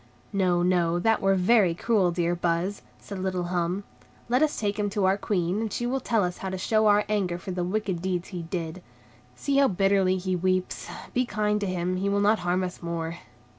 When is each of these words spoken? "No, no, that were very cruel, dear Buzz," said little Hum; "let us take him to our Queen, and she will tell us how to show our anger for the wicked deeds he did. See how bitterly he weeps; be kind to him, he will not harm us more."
"No, 0.33 0.63
no, 0.63 0.97
that 0.97 1.21
were 1.21 1.35
very 1.35 1.75
cruel, 1.75 2.09
dear 2.09 2.33
Buzz," 2.35 2.81
said 2.97 3.19
little 3.19 3.43
Hum; 3.43 3.83
"let 4.29 4.41
us 4.41 4.59
take 4.59 4.79
him 4.79 4.89
to 4.89 5.05
our 5.05 5.15
Queen, 5.15 5.61
and 5.61 5.71
she 5.71 5.85
will 5.85 5.99
tell 5.99 6.23
us 6.23 6.39
how 6.39 6.49
to 6.49 6.57
show 6.57 6.87
our 6.87 7.05
anger 7.07 7.37
for 7.37 7.51
the 7.51 7.63
wicked 7.63 8.01
deeds 8.01 8.29
he 8.29 8.41
did. 8.41 8.81
See 9.35 9.57
how 9.57 9.67
bitterly 9.67 10.17
he 10.17 10.35
weeps; 10.35 10.87
be 11.13 11.23
kind 11.27 11.61
to 11.61 11.67
him, 11.67 11.97
he 11.97 12.09
will 12.09 12.19
not 12.19 12.39
harm 12.39 12.63
us 12.63 12.81
more." 12.81 13.19